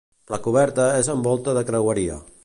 La 0.33 0.37
coberta 0.47 0.87
és 1.01 1.09
amb 1.15 1.29
volta 1.31 1.55
de 1.59 1.63
creueria. 1.71 2.17